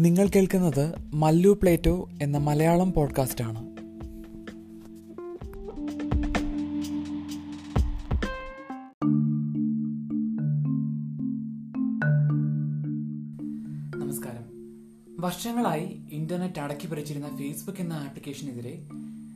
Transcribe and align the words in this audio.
നിങ്ങൾ 0.00 0.28
കേൾക്കുന്നത് 0.28 0.84
മല്ലു 1.14 1.58
പ്ലേറ്റോ 1.62 2.08
എന്ന 2.22 2.38
മലയാളം 2.38 2.92
പോഡ്കാസ്റ്റ് 2.92 3.44
ആണ് 3.44 3.60
നമസ്കാരം. 13.96 14.44
വർഷങ്ങളായി 15.20 16.00
ഇന്റർനെറ്റ് 16.12 16.60
അടക്കി 16.60 16.86
പിടിച്ചിരുന്ന 16.86 17.28
ഫേസ്ബുക്ക് 17.38 17.80
എന്ന 17.80 17.92
ആപ്ലിക്കേഷനെതിരെ 17.92 18.74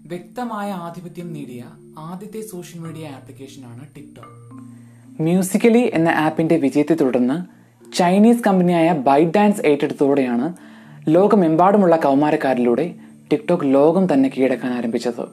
വ്യക്തമായ 0.06 0.70
ആധിപത്യം 0.70 1.32
നേടിയ 1.32 1.64
ആദ്യത്തെ 1.98 2.40
സോഷ്യൽ 2.40 2.80
മീഡിയ 2.80 3.08
ആപ്ലിക്കേഷനാണ് 3.08 3.86
ടിക്ടോക്ക് 3.96 5.22
മ്യൂസിക്കലി 5.22 5.90
എന്ന 5.94 6.08
ആപ്പിന്റെ 6.08 6.56
വിജയത്തെ 6.56 6.94
തുടർന്ന് 6.94 7.63
ചൈനീസ് 7.98 8.44
കമ്പനിയായ 8.46 8.88
ബൈറ്റ് 9.06 9.34
ഡാൻസ് 9.34 9.62
ഏറ്റെടുത്തതോടെയാണ് 9.70 10.46
ലോകമെമ്പാടുമുള്ള 11.14 11.94
കൗമാരക്കാരിലൂടെ 12.04 12.86
ടിക്ടോക്ക് 13.30 13.66
ലോകം 13.74 14.04
തന്നെ 14.12 14.28
കീഴടക്കാൻ 14.34 14.70
ആരംഭിച്ചത്. 14.78 15.24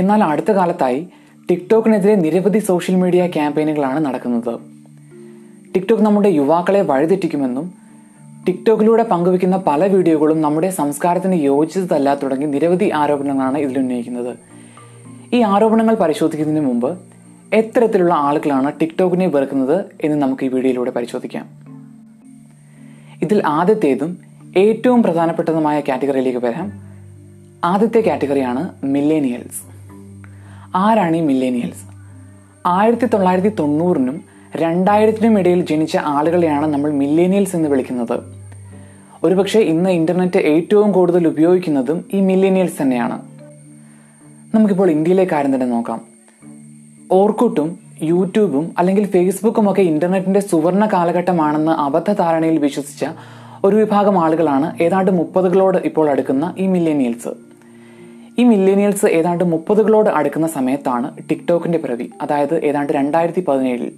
എന്നാൽ 0.00 0.20
അടുത്ത 0.30 0.50
കാലത്തായി 0.58 1.00
ടിക്ടോക്കിനെതിരെ 1.48 2.14
നിരവധി 2.24 2.60
സോഷ്യൽ 2.68 2.96
മീഡിയ 3.02 3.22
ക്യാമ്പയിനുകളാണ് 3.36 4.00
നടക്കുന്നത്. 4.06 4.54
ടിക്ടോക്ക് 5.74 6.04
നമ്മുടെ 6.08 6.30
യുവാക്കളെ 6.38 6.82
വഴിതെറ്റിക്കുമെന്നും 6.90 7.66
ടിക്ടോക്കിലൂടെ 8.46 9.04
പങ്കുവെക്കുന്ന 9.12 9.56
പല 9.68 9.82
വീഡിയോകളും 9.94 10.38
നമ്മുടെ 10.46 10.68
സംസ്കാരത്തിന് 10.80 11.36
യോജിച്ചതല്ല 11.48 12.14
തുടങ്ങി 12.22 12.46
നിരവധി 12.54 12.88
ആരോപണങ്ങളാണ് 13.00 13.58
ഇതിൽ 13.64 13.78
ഉന്നയിക്കുന്നത് 13.82 14.32
ഈ 15.36 15.40
ആരോപണങ്ങൾ 15.52 15.94
പരിശോധിക്കുന്നതിന് 16.04 16.64
മുമ്പ് 16.70 16.90
എത്തരത്തിലുള്ള 17.60 18.14
ആളുകളാണ് 18.28 18.70
ടിക്ടോക്കിനെ 18.80 19.26
വെറുക്കുന്നത് 19.34 19.78
എന്ന് 20.06 20.16
നമുക്ക് 20.24 20.44
ഈ 20.46 20.50
വീഡിയോയിലൂടെ 20.54 20.92
പരിശോധിക്കാം. 20.98 21.65
ഇതിൽ 23.22 23.42
ആദ്യത്തേതും 23.46 24.18
ഏറ്റവും 24.56 25.02
പ്രധാനപ്പെട്ടതുമായ 25.02 25.80
കാറ്റഗറിയിലേക്ക് 25.80 26.38
വരാം. 26.38 26.72
ആദ്യത്തെ 27.64 28.00
കാറ്റഗറിയാണ് 28.00 28.70
മില്ലേനിയൽസ്. 28.84 29.62
ആരാണ് 30.76 31.16
ഈ 31.16 31.20
മില്ലേനിയൽസ്? 31.20 31.96
ആയിരത്തി 32.66 33.06
തൊള്ളായിരത്തി 33.06 33.48
തൊണ്ണൂറിനും 33.48 34.24
രണ്ടായിരത്തിനും 34.56 35.38
ഇടയിൽ 35.38 35.66
ജനിച്ച 35.66 35.96
ആളുകളെയാണ് 35.96 36.66
നമ്മൾ 36.66 36.90
മില്ലേനിയൽസ് 36.90 37.56
എന്ന് 37.56 37.68
വിളിക്കുന്നത്. 37.68 38.20
ഒരുപക്ഷെ 39.22 39.60
ഇന്ന് 39.60 39.90
ഇന്റർനെറ്റ് 39.90 40.38
ഏറ്റവും 40.38 40.92
കൂടുതൽ 40.92 41.28
ഉപയോഗിക്കുന്നതും 41.28 42.04
ഈ 42.12 42.20
മില്ലേനിയൽസ് 42.20 42.82
തന്നെയാണ്. 42.82 43.22
നമുക്കിപ്പോൾ 44.54 44.90
ഇന്ത്യയിലെ 44.90 45.26
കാര്യം 45.32 45.54
തന്നെ 45.54 45.66
നോക്കാം. 45.66 46.00
ഓർക്കുട്ടും 47.12 47.85
യൂട്യൂബും 48.02 48.74
അല്ലെങ്കിൽ 48.78 49.04
ഫേസ്ബുക്കും 49.06 49.70
ഒക്കെ 49.70 49.82
ഇന്റർനെറ്റിന്റെ 49.82 50.40
സുവർണ 50.40 50.86
കാലഘട്ടമാണെന്ന് 50.92 51.72
അബദ്ധധാരണയിൽ 51.72 52.58
വിശ്വസിച്ച 52.58 53.04
ഒരു 53.64 53.76
വിഭാഗം 53.76 54.18
ആളുകളാണ് 54.18 54.82
ഏതാണ്ട് 54.82 55.10
മുപ്പതുകളോട് 55.10 55.78
ഇപ്പോൾ 55.78 56.10
അടുക്കുന്ന 56.10 56.54
ഈ 56.58 56.66
മില്ലേനിയൽസ്. 56.66 57.28
ഈ 58.38 58.44
മില്ലേനിയൽസ് 58.44 59.06
ഏതാണ്ട് 59.06 59.44
മുപ്പതുകളോട് 59.44 60.10
അടുക്കുന്ന 60.10 60.46
സമയത്താണ് 60.46 61.28
ടിക്ടോക്കിന്റെ 61.30 61.78
പിറവി 61.78 62.10
അതായത് 62.22 62.64
ഏതാണ്ട് 62.64 62.92
രണ്ടായിരത്തി 62.92 63.40
പതിനേഴിൽ 63.40 63.92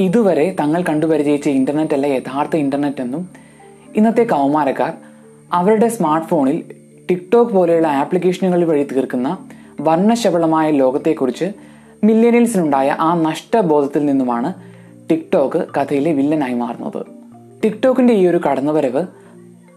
ഇതുവരെ 0.00 0.56
തങ്ങൾ 0.60 0.82
കണ്ടുപരിചയിച്ച 0.82 1.48
ഇന്റർനെറ്റ് 1.48 1.94
അല്ല 1.94 2.06
യഥാർത്ഥ 2.06 2.56
ഇന്റർനെറ്റ് 2.56 3.00
എന്നും 3.00 3.28
ഇന്നത്തെ 3.96 4.22
കൗമാരക്കാർ 4.22 4.92
അവരുടെ 5.52 5.88
സ്മാർട്ട് 5.88 6.28
ഫോണിൽ 6.28 6.62
ടിക്ടോക്ക് 7.10 7.52
പോലെയുള്ള 7.52 7.88
ആപ്ലിക്കേഷനുകൾ 7.88 8.64
വഴി 8.64 8.82
തീർക്കുന്ന 8.82 9.36
വർണശബളമായ 9.80 10.70
ലോകത്തെക്കുറിച്ച് 10.70 11.71
മില്ലേനിയൽസിനുണ്ടായ 12.04 12.96
ആ 13.00 13.14
നഷ്ടബോധത്തിൽ 13.14 14.06
നിന്നുമാണ് 14.06 14.54
ടിക്ടോക്ക് 15.10 15.66
കഥയിലെ 15.76 16.12
വില്ലനായി 16.12 16.54
മാറുന്നത്. 16.54 17.06
ടിക്ടോക്കിന്റെ 17.64 18.14
ഈ 18.14 18.26
ഒരു 18.26 18.36
കടന്നുവരവ് 18.36 19.06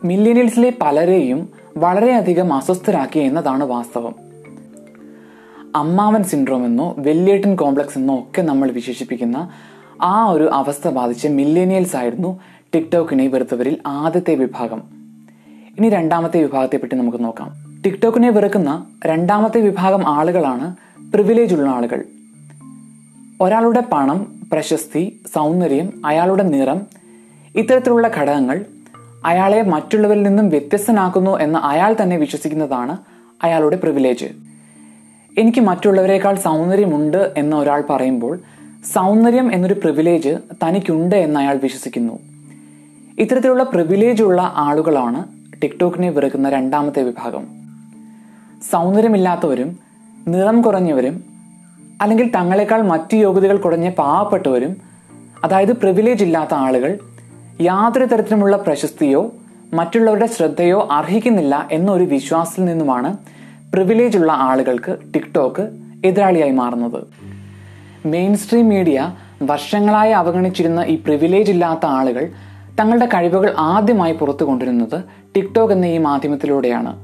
മില്ലേനിയൽസിലെ 0.03 0.73
പലരെയും 0.81 1.49
വളരെയധികം 1.77 2.53
അസ്വസ്ഥരാക്കി 2.53 3.19
എന്നതാണ് 3.19 3.63
വാസ്തവം. 3.63 4.15
അമ്മാവൻ 5.75 6.23
സിൻഡ്രോം 6.23 6.65
എന്നോ 6.65 6.95
വെല്ലിയേട്ടൻ 6.97 7.55
കോംപ്ലക്സ് 7.55 7.97
എന്നോ 7.97 8.19
ഒക്കെ 8.19 8.41
നമ്മൾ 8.41 8.71
വിശേഷിപ്പിക്കുന്ന 8.71 9.49
ആ 10.01 10.29
ഒരു 10.29 10.49
അവസ്ഥ 10.53 10.87
ബാധിച്ച 10.87 11.27
മില്ലേനിയൽസ് 11.27 11.95
ആയിരുന്നു 11.95 12.39
ടിക്ടോക്കിനെ 12.75 13.27
വെറുത്തവരിൽ 13.27 13.77
ആദ്യത്തെ 13.85 14.35
വിഭാഗം. 14.35 14.81
ഇനി 15.77 15.89
രണ്ടാമത്തെ 15.89 16.41
വിഭാഗത്തെ 16.41 16.77
പറ്റി 16.77 16.95
നമുക്ക് 16.95 17.23
നോക്കാം. 17.23 17.81
ടിക്ടോക്കിനെ 17.85 18.29
വെറുക്കുന്ന 18.29 18.85
രണ്ടാമത്തെ 19.05 19.61
വിഭാഗം 19.61 20.07
ആളുകളാണ് 20.07 20.75
പ്രിവിലേജ് 21.13 21.55
ഉള്ള 21.55 21.69
ആളുകൾ. 21.69 22.03
ഒരാളുടെ 23.41 23.83
പണം 23.91 24.39
പ്രശസ്തി 24.53 25.21
സൗന്ദര്യം 25.35 26.01
അയാളുടെ 26.05 26.43
നിറം 26.43 26.81
ഇത്തരത്തിലുള്ള 27.55 28.07
ഘടകങ്ങൾ 28.07 28.65
അയാളെ 29.25 29.61
മറ്റുള്ളവരിൽ 29.61 30.23
നിന്നും 30.23 30.49
വ്യത്യസ്തനാക്കുന്നു 30.49 31.37
എന്ന് 31.37 31.59
അയാൾ 31.59 31.95
തന്നെ 32.01 32.17
വിശ്വസിക്കുന്നതാണ് 32.17 32.97
അയാളുടെ 33.43 33.75
പ്രിവിലേജ് 33.75 34.25
എനിക്ക് 35.37 35.61
മറ്റുള്ളവരെക്കാൾ 35.61 36.35
സൗന്ദര്യമുണ്ട് 36.35 37.33
എന്ന് 37.37 37.57
ഒരാൾ 37.57 37.83
പറയുമ്പോൾ 37.89 38.39
സൗന്ദര്യം 38.93 39.53
എന്നൊരു 39.53 39.73
പ്രിവിലേജ് 39.73 40.37
തനിക്കുണ്ട് 40.63 41.15
എന്ന് 41.15 41.39
അയാൾ 41.39 41.57
വിശ്വസിക്കുന്നു. 41.57 42.19
ഇത്തരത്തിലുള്ള 43.19 43.63
പ്രിവിലേജ് 43.63 44.23
ഉള്ള 44.23 44.53
ആളുകളാണ് 44.55 45.25
ടിക്ടോക്കിനെ 45.61 46.09
വെറുക്കുന്ന 46.09 46.49
രണ്ടാമത്തെ 46.49 47.03
വിഭാഗം. 47.03 47.47
സൗന്ദര്യമില്ലാത്തവരും 48.71 49.79
നിറം 50.27 50.61
കുറഞ്ഞവരും 50.61 51.34
അല്ലെങ്കിൽ 52.01 52.31
തങ്ങളെക്കാൾ 52.35 52.81
മറ്റു 52.81 53.15
യോഗ്യതകൾ 53.15 53.57
കുറഞ്ഞ 53.57 53.89
പാവപ്പെട്ടവരും 53.89 54.77
അതായത് 55.43 55.73
പ്രിവിലേജ് 55.73 56.23
ഇല്ലാത്ത 56.23 56.53
ആളുകൾ 56.53 56.99
യാതൊരു 57.61 58.05
തരത്തിലുമുള്ള 58.05 58.57
പ്രശസ്തിയോ 58.57 59.31
മറ്റുള്ളവരുടെ 59.73 60.25
ശ്രദ്ധയോ 60.25 60.87
അർഹിക്കുന്നില്ല 60.91 61.67
എന്നൊരു 61.71 62.03
വിശ്വാസത്തിൽ 62.03 62.65
നിന്നുമാണ് 62.65 63.17
പ്രിവിലേജ് 63.73 64.17
ഉള്ള 64.17 64.31
ആളുകൾക്ക് 64.31 64.97
ടിക്ടോക്ക് 65.13 65.69
എതിരാളിയായി 66.05 66.51
മാറുന്നത്. 66.51 67.03
മെയിൻ 68.07 68.37
സ്ട്രീം 68.37 68.69
മീഡിയ 68.69 69.13
വർഷങ്ങളായി 69.41 70.11
അവഗണിച്ചിരുന്ന 70.11 70.79
ഈ 70.79 70.95
പ്രിവിലേജ് 70.95 71.51
ഇല്ലാത്ത 71.51 71.85
ആളുകൾ 71.85 72.29
തങ്ങളുടെ 72.79 73.05
കഴിവുകൾ 73.05 73.55
ആദ്യമായി 73.57 74.13
പുറത്തു 74.13 74.43
കൊണ്ടുവരുന്നത് 74.43 75.03
ടിക്ടോക്ക് 75.35 75.73
എന്ന 75.73 75.85
ഈ 75.85 75.97
മാധ്യമത്തിലൂടെയാണ്. 75.97 76.95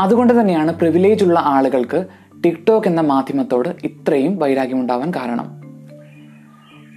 അതുകൊണ്ട് 0.00 0.40
തന്നെയാണ് 0.40 0.74
പ്രിവിലേജ് 0.74 1.24
ഉള്ള 1.24 1.40
ആളുകൾക്ക് 1.44 2.04
ടിക്ടോക്ക് 2.44 2.88
എന്ന 2.88 3.00
മാധ്യമത്തോട് 3.00 3.68
ഇത്രയും 3.84 4.38
വൈരാഗ്യമുണ്ടാവാൻ 4.38 5.10
കാരണം. 5.16 5.46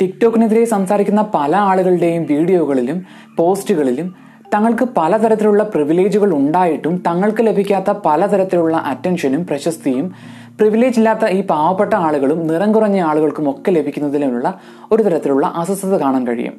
ടിക്ടോക്കിനെതിരെ 0.02 0.66
സംസാരിക്കുന്ന 0.66 1.22
പല 1.22 1.56
ആളുകളുടെയും 1.56 2.24
വീഡിയോകളിലും 2.24 3.06
പോസ്റ്റുകളിലും 3.38 4.16
തങ്ങൾക്ക് 4.54 4.86
പലതരത്തിലുള്ള 4.98 5.64
പ്രിവിലേജുകൾ 5.64 6.34
ഉണ്ടായിട്ടും 6.34 7.04
തങ്ങൾക്ക് 7.08 7.44
ലഭിക്കാത്ത 7.44 7.90
പലതരത്തിലുള്ള 8.06 8.78
അറ്റൻഷനും 8.78 9.48
പ്രശസ്തിയും 9.48 10.14
പ്രിവിലേജ് 10.60 11.00
ഇല്ലാത്ത 11.00 11.26
ഈ 11.28 11.42
പാവപ്പെട്ട 11.42 11.94
ആളുകളും 11.96 12.48
നിറം 12.48 12.72
കുറഞ്ഞ 12.72 13.00
ആളുകൾക്കും 13.00 13.50
ഒക്കെ 13.50 13.72
ലഭിക്കുന്നതിലുള്ള 13.72 14.60
ഒരു 14.92 15.04
തരത്തിലുള്ള 15.04 15.48
അസ്വസ്ഥത 15.48 15.98
കാണാൻ 15.98 16.28
കഴിയും. 16.28 16.56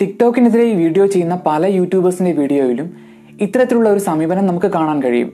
ടിക്ടോക്കിനെതിരെ 0.00 0.64
ഈ 0.64 0.74
വീഡിയോ 0.74 1.06
ചെയ്യുന്ന 1.06 1.40
പല 1.46 1.66
യൂട്യൂബേഴ്സിന്റെ 1.66 2.32
വീഡിയോയിലും 2.32 2.96
ഇത്തരത്തിലുള്ള 3.40 3.88
ഒരു 3.88 3.98
സമീപനം 3.98 4.46
നമുക്ക് 4.46 4.66
കാണാൻ 4.66 5.02
കഴിയും. 5.02 5.32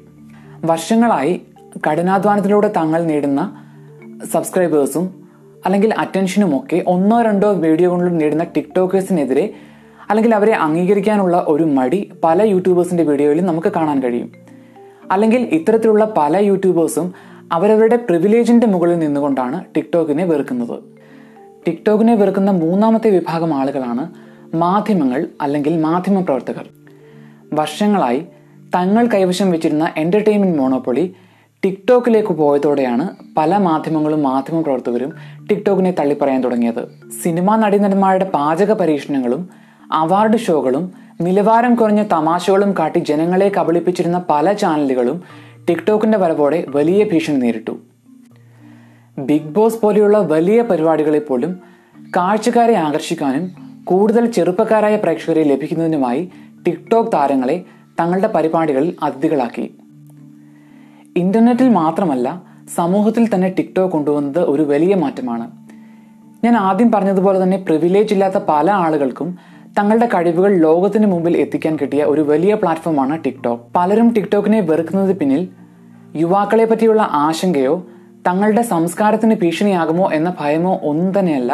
വർഷങ്ങളായി 0.64 1.40
കഠിനാധ്വാനത്തിലൂടെ 1.76 2.68
തങ്ങൾ 2.76 3.04
നേടുന്ന 3.04 3.64
സബ്സ്ക്രൈബേഴ്സും 4.32 5.28
അല്ലെങ്കിൽ 5.64 5.94
അറ്റൻഷനും 5.98 6.56
ഒക്കെ 6.56 6.84
ഒന്നോ 6.86 7.22
രണ്ടോ 7.22 7.52
വീഡിയോ 7.52 7.90
കൊണ്ട് 7.90 8.20
നേടുന്ന 8.20 8.44
ടിക്ടോക്കേഴ്സിനെതിരെ 8.44 9.54
അല്ലെങ്കിൽ 10.10 10.34
അവരെ 10.34 10.52
അംഗീകരിക്കാനുള്ള 10.52 11.44
ഒരു 11.48 11.64
മടി 11.64 12.10
പല 12.24 12.42
യൂട്യൂബേഴ്സിന്റെ 12.42 13.02
വീഡിയോയിലും 13.02 13.46
നമുക്ക് 13.46 13.68
കാണാൻ 13.68 14.02
കഴിയും. 14.02 14.32
അല്ലെങ്കിൽ 15.10 15.42
ഇത്തരത്തിലുള്ള 15.52 16.14
പല 16.16 16.36
യൂട്യൂബേഴ്സും 16.36 17.14
അവരവരുടെ 17.52 17.96
പ്രിവിലേജിന്റെ 17.96 18.66
മുകളിൽ 18.66 18.98
നിന്നുകൊണ്ടാണ് 18.98 19.64
ടിക്ടോക്കിനെ 19.76 20.24
വെറുക്കുന്നത്. 20.24 20.78
ടിക്ടോക്കിനെ 21.66 22.14
വെറുക്കുന്ന 22.14 22.50
മൂന്നാമത്തെ 22.50 23.10
വിഭാഗം 23.10 23.54
ആളുകളാണ് 23.54 24.08
മാധ്യമങ്ങൾ 24.56 25.28
അല്ലെങ്കിൽ 25.40 25.80
മാധ്യമ 25.80 26.20
പ്രവർത്തകർ 26.20 26.68
വർഷങ്ങളായി 27.52 28.26
തങ്ങൾ 28.74 29.06
കൈവശം 29.06 29.50
വെച്ചിരുന്ന 29.50 29.92
എന്റർടൈൻമെന്റ് 29.96 30.58
മോണോപ്പൊളി 30.58 31.14
ടിക്ടോക്കിലേക്ക് 31.64 32.28
പോയതോടെയാണ് 32.28 33.04
പല 33.36 33.56
മാധ്യമങ്ങളും 33.56 34.22
മാധ്യമ 34.22 34.60
പ്രവർത്തകരും 34.60 35.12
ടിക്ടോക്കിനെ 35.50 35.90
തള്ളിപ്പറയാൻ 35.90 36.40
തുടങ്ങിയത്. 36.42 36.82
സിനിമാ 37.22 37.56
നടീനടന്മാരുടെ 37.56 38.24
പാചക 38.24 38.72
പരീക്ഷണങ്ങളും 38.72 39.48
അവാർഡ് 39.92 40.38
ഷോകളും 40.38 40.92
നിലവാരം 41.20 41.74
കുറഞ്ഞ 41.74 42.02
തമാശകളും 42.02 42.74
കാട്ടി 42.78 42.98
ജനങ്ങളെ 42.98 43.52
കബളിപ്പിച്ചിരുന്ന 43.56 44.24
പല 44.30 44.52
ചാനലുകളും 44.52 45.22
ടിക്ടോക്കിന്റെ 45.68 46.18
വരവോടെ 46.18 46.64
വലിയ 46.68 47.04
ഭീഷണി 47.04 47.36
നേരിട്ടു. 47.36 47.74
ബിഗ് 49.18 49.50
ബോസ് 49.56 49.80
പോലെയുള്ള 49.80 50.18
വലിയ 50.18 50.62
പരിപാടികളെ 50.62 51.18
പോലും 51.18 51.60
കാഴ്ചക്കാരെ 52.16 52.74
ആകർഷിക്കാനും 52.74 53.50
കൂടുതൽ 53.84 54.26
ചെറുപ്പക്കാരായ 54.26 54.96
പ്രേക്ഷകരെ 54.96 55.42
ലഭിക്കുന്നതിനുമായി 55.42 56.30
ടിക്ടോക്ക് 56.66 57.12
താരങ്ങളെ 57.12 57.64
തങ്ങളുടെ 58.00 58.28
പരിപാടികളിൽ 58.28 58.96
അതിഥികളാക്കി. 59.02 59.66
ഇന്റർനെറ്റിൽ 61.22 61.68
മാത്രമല്ല 61.80 62.28
സമൂഹത്തിൽ 62.78 63.24
തന്നെ 63.32 63.48
ടിക്ടോക്ക് 63.58 63.92
കൊണ്ടുവന്നത് 63.94 64.40
ഒരു 64.52 64.64
വലിയ 64.72 64.94
മാറ്റമാണ്. 65.02 65.46
ഞാൻ 66.44 66.54
ആദ്യം 66.66 66.88
പറഞ്ഞതുപോലെ 66.94 67.38
തന്നെ 67.42 67.58
പ്രിവിലേജ് 67.66 68.12
ഇല്ലാത്ത 68.14 68.38
പല 68.50 68.66
ആളുകൾക്കും 68.84 69.28
തങ്ങളുടെ 69.78 70.06
കഴിവുകൾ 70.14 70.52
ലോകത്തിന് 70.64 71.06
മുമ്പിൽ 71.12 71.34
എത്തിക്കാൻ 71.42 71.74
കിട്ടിയ 71.80 72.02
ഒരു 72.12 72.22
വലിയ 72.30 72.52
പ്ലാറ്റ്ഫോമാണ് 72.62 73.14
ടിക്ടോക്ക്. 73.24 73.62
പലരും 73.76 74.08
ടിക്ടോക്കിനെ 74.16 74.60
വെറുക്കുന്നത് 74.70 75.12
പിന്നിൽ 75.20 75.42
യുവാക്കളെ 76.22 76.64
പറ്റിയുള്ള 76.70 77.02
ആശങ്കയോ 77.24 77.74
തങ്ങളുടെ 78.26 78.62
സംസ്കാരത്തിന് 78.72 79.34
ഭീഷണിയാകുമോ 79.42 80.06
എന്ന 80.18 80.30
ഭയമോ 80.40 80.72
ഒന്നും 80.90 81.10
തന്നെയല്ല. 81.18 81.52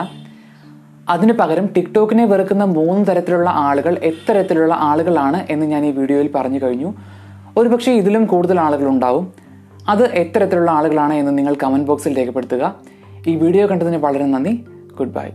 അതിനു 1.13 1.35
പകരം 1.41 1.67
ടിക്ടോക്കിനെ 1.77 2.25
വെറുക്കുന്ന 2.33 2.65
മൂന്ന് 2.77 3.03
തരത്തിലുള്ള 3.09 3.51
ആളുകൾ 3.69 3.95
എത്തരത്തിലുള്ള 4.11 4.75
ആളുകളാണ് 4.91 5.41
എന്ന് 5.55 5.67
ഞാൻ 5.73 5.83
ഈ 5.89 5.91
വീഡിയോയിൽ 5.99 6.29
പറഞ്ഞു 6.37 6.61
കഴിഞ്ഞു. 6.63 6.91
ഒരുപക്ഷെ 7.59 7.93
ഇതിലും 8.01 8.23
കൂടുതൽ 8.33 8.59
ആളുകൾ 8.67 8.87
ഉണ്ടാവും 8.95 9.27
അത് 9.89 10.13
എത്തരത്തിലുള്ള 10.13 10.71
ആളുകളാണ് 10.71 11.15
എന്ന് 11.15 11.39
നിങ്ങൾ 11.39 11.57
കമന്റ് 11.63 11.87
ബോക്സിൽ 11.87 12.17
രേഖപ്പെടുത്തുക. 12.17 12.75
ഈ 13.27 13.37
വീഡിയോ 13.37 13.67
കണ്ടതിന് 13.67 13.97
വളരെ 13.97 14.27
നന്ദി. 14.27 14.65
Good 14.99 15.15
bye 15.15 15.29